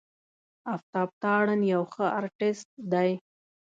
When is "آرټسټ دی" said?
2.19-3.11